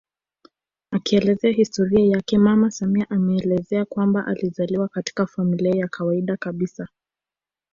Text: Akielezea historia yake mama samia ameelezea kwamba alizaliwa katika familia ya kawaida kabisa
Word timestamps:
Akielezea 0.91 1.51
historia 1.53 2.05
yake 2.11 2.37
mama 2.37 2.71
samia 2.71 3.09
ameelezea 3.09 3.85
kwamba 3.85 4.25
alizaliwa 4.25 4.87
katika 4.87 5.25
familia 5.25 5.75
ya 5.75 5.87
kawaida 5.87 6.37
kabisa 6.37 6.87